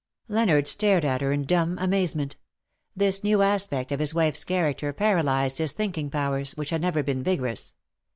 [0.29, 2.35] 298 Leonard stared at her in dumb amazement.
[2.95, 7.21] This new aspect of his wife^s character paralyzed his thinking powers^ which had never been
[7.21, 7.75] vigorous.